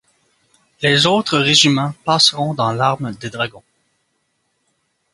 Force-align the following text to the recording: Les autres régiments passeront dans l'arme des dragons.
Les 0.81 1.05
autres 1.05 1.37
régiments 1.37 1.93
passeront 2.05 2.55
dans 2.55 2.71
l'arme 2.73 3.11
des 3.13 3.29
dragons. 3.29 3.61